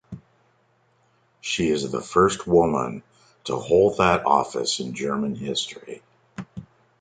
[1.41, 3.03] She is the first woman
[3.43, 6.01] to hold that office in German history.